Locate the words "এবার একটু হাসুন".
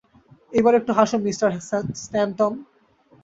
0.51-1.21